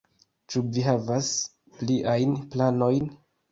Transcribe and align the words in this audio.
Ĉu 0.53 0.63
vi 0.77 0.85
havas 0.87 1.29
pliajn 1.83 2.35
planojn? 2.57 3.15